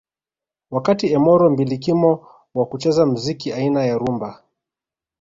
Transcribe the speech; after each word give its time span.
Wakati 0.71 1.07
Emoro 1.13 1.49
mbilikimo 1.49 2.27
wa 2.53 2.65
kucheza 2.65 3.05
mziki 3.05 3.53
aina 3.53 3.85
ya 3.85 3.97
rhumba 3.97 4.43